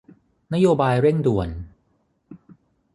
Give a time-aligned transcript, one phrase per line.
[0.53, 1.49] นโยบายเร่งด่วน